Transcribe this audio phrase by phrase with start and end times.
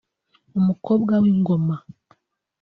[0.59, 1.75] Umukobwa w’ingona